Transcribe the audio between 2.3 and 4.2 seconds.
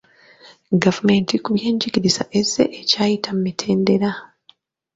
ezze ekyayita mu mitendera.